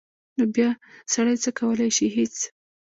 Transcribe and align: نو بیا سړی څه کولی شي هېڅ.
نو 0.37 0.43
بیا 0.55 0.69
سړی 1.13 1.35
څه 1.43 1.49
کولی 1.59 1.89
شي 1.97 2.07
هېڅ. 2.15 2.35